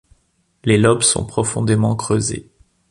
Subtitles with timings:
[0.63, 2.49] Les lobes sont profondément creusés.